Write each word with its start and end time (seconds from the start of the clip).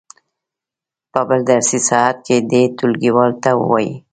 په 1.11 1.19
بل 1.27 1.39
درسي 1.51 1.79
ساعت 1.89 2.17
کې 2.25 2.35
دې 2.51 2.63
ټولګیوالو 2.77 3.39
ته 3.43 3.51
ووایي. 3.59 3.93